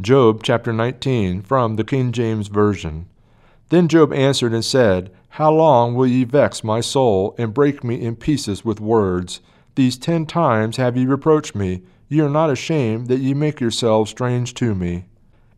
[0.00, 3.06] Job chapter 19 from the King James Version.
[3.68, 8.00] Then Job answered and said, How long will ye vex my soul, and break me
[8.00, 9.42] in pieces with words?
[9.74, 11.82] These ten times have ye reproached me.
[12.08, 15.04] Ye are not ashamed that ye make yourselves strange to me.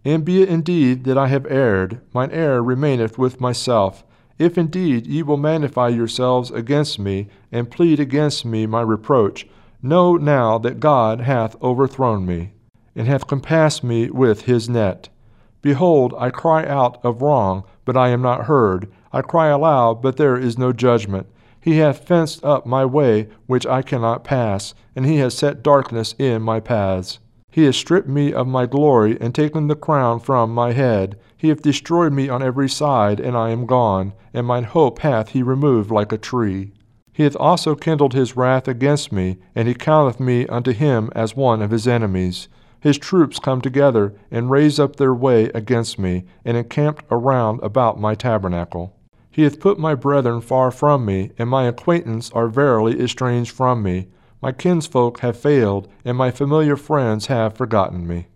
[0.04, 4.02] And be it indeed that I have erred, mine error remaineth with myself.
[4.40, 9.46] If indeed ye will magnify yourselves against me, and plead against me my reproach,
[9.80, 12.54] know now that God hath overthrown me
[12.94, 15.08] and hath compassed me with his net.
[15.62, 18.88] Behold, I cry out of wrong, but I am not heard.
[19.12, 21.26] I cry aloud, but there is no judgment.
[21.60, 26.14] He hath fenced up my way which I cannot pass, and he has set darkness
[26.18, 27.20] in my paths.
[27.50, 31.16] He has stripped me of my glory, and taken the crown from my head.
[31.36, 35.28] He hath destroyed me on every side, and I am gone, and mine hope hath
[35.28, 36.72] he removed like a tree.
[37.12, 41.36] He hath also kindled his wrath against me, and he counteth me unto him as
[41.36, 42.48] one of his enemies
[42.82, 48.00] his troops come together and raise up their way against me, and encamped around about
[48.00, 48.92] my tabernacle.
[49.30, 53.84] He hath put my brethren far from me, and my acquaintance are verily estranged from
[53.84, 54.08] me.
[54.42, 58.26] My kinsfolk have failed, and my familiar friends have forgotten me.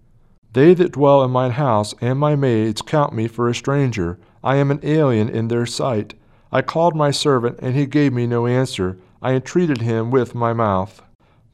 [0.53, 4.19] They that dwell in mine house and my maids count me for a stranger.
[4.44, 6.14] I am an alien in their sight.
[6.53, 8.97] I called my servant, and he gave me no answer.
[9.20, 11.03] I entreated him with my mouth.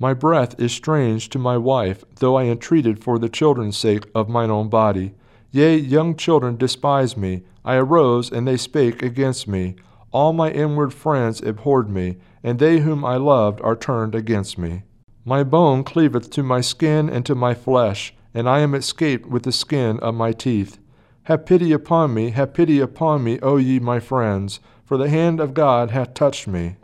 [0.02, 4.28] My breath is strange to my wife, though I entreated for the children's sake of
[4.28, 5.14] mine own body.
[5.52, 7.44] Yea, young children despise me.
[7.64, 9.76] I arose, and they spake against me.
[10.10, 14.82] All my inward friends abhorred me, and they whom I loved are turned against me.
[15.24, 19.44] My bone cleaveth to my skin and to my flesh, and I am escaped with
[19.44, 20.80] the skin of my teeth.
[21.26, 25.38] Have pity upon me, have pity upon me, O ye my friends, for the hand
[25.38, 26.74] of God hath touched me.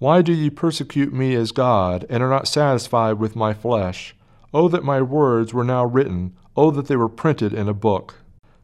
[0.00, 4.14] Why do ye persecute me as God, and are not satisfied with my flesh?
[4.54, 6.34] Oh, that my words were now written!
[6.56, 8.14] Oh, that they were printed in a book!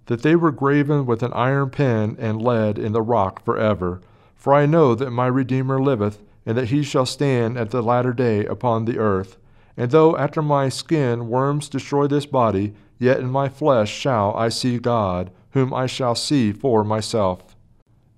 [0.07, 4.01] That they were graven with an iron pen and lead in the rock for ever.
[4.37, 8.13] For I know that my Redeemer liveth, and that he shall stand at the latter
[8.13, 9.37] day upon the earth.
[9.77, 14.51] And though after my skin worms destroy this body, yet in my flesh shall I
[14.51, 17.57] see God, whom I shall see for myself.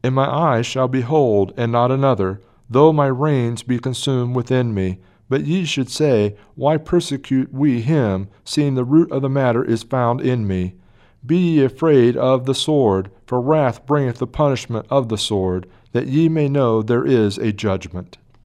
[0.03, 4.99] And my eyes shall behold, and not another though my reins be consumed within me.
[5.29, 9.83] But ye should say, Why persecute we him, seeing the root of the matter is
[9.83, 10.75] found in me?
[11.25, 16.07] Be ye afraid of the sword, for wrath bringeth the punishment of the sword, that
[16.07, 18.19] ye may know there is a judgment.